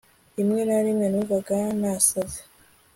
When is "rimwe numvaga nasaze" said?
0.85-2.41